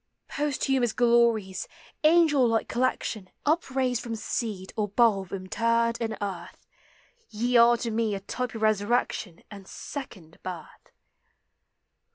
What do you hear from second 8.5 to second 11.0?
of resurrection And second birth.